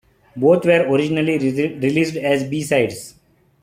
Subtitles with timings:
[0.35, 3.13] Both were originally released as B-sides.